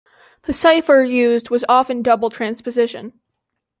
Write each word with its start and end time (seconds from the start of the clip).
The 0.47 0.53
cipher 0.53 1.03
used 1.03 1.51
was 1.51 1.63
often 1.69 2.01
double 2.01 2.31
transposition. 2.31 3.13